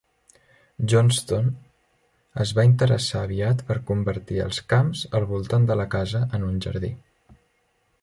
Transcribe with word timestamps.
Johnston 0.93 1.51
es 2.45 2.55
va 2.61 2.65
interessar 2.71 3.23
aviat 3.27 3.63
per 3.69 3.79
convertir 3.93 4.43
els 4.49 4.63
camps 4.75 5.07
al 5.21 5.31
voltant 5.37 5.73
de 5.73 5.81
la 5.83 5.89
casa 5.97 6.27
en 6.41 6.53
un 6.53 6.61
jardí. 6.69 6.95